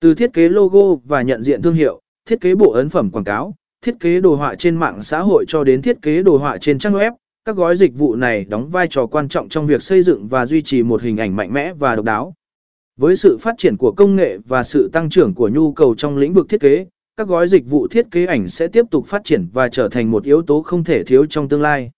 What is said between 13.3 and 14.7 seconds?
phát triển của công nghệ và